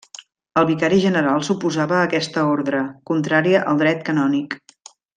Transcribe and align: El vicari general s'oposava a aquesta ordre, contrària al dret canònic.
El 0.61 0.63
vicari 0.69 0.97
general 1.03 1.45
s'oposava 1.49 1.99
a 1.99 2.07
aquesta 2.07 2.47
ordre, 2.57 2.81
contrària 3.13 3.63
al 3.73 3.81
dret 3.85 4.03
canònic. 4.11 4.61